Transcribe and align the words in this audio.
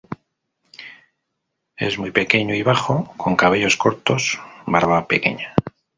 Es 1.77 1.99
muy 1.99 2.09
pequeño 2.09 2.55
y 2.55 2.63
bajo, 2.63 3.13
con 3.17 3.35
cabellos 3.35 3.77
cortos 3.77 4.39
barba 4.65 5.05
pequeña. 5.07 5.53